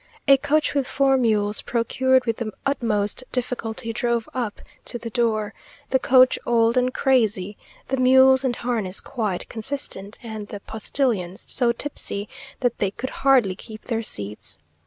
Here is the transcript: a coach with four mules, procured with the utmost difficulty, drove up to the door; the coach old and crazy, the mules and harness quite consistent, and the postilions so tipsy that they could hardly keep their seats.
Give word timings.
a 0.27 0.35
coach 0.35 0.73
with 0.73 0.87
four 0.87 1.15
mules, 1.15 1.61
procured 1.61 2.25
with 2.25 2.37
the 2.37 2.51
utmost 2.65 3.23
difficulty, 3.31 3.93
drove 3.93 4.27
up 4.33 4.59
to 4.83 4.97
the 4.97 5.11
door; 5.11 5.53
the 5.91 5.99
coach 5.99 6.39
old 6.43 6.75
and 6.75 6.91
crazy, 6.95 7.55
the 7.89 7.97
mules 7.97 8.43
and 8.43 8.55
harness 8.55 8.99
quite 8.99 9.47
consistent, 9.47 10.17
and 10.23 10.47
the 10.47 10.59
postilions 10.61 11.45
so 11.47 11.71
tipsy 11.71 12.27
that 12.61 12.79
they 12.79 12.89
could 12.89 13.11
hardly 13.21 13.53
keep 13.53 13.83
their 13.83 14.01
seats. 14.01 14.57